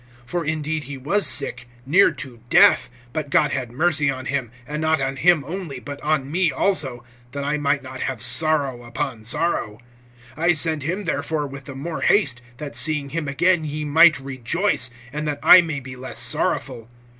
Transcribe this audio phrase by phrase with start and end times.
[0.27, 4.81] (27)For indeed he was sick near to death; but God had mercy on him, and
[4.81, 9.23] not on him only, but on me also, that I might not have sorrow upon
[9.25, 9.77] sorrow.
[10.37, 14.89] (28)I sent him therefore with the more haste, that seeing him again ye might rejoice,
[15.13, 16.89] and that I may be less sorrowful.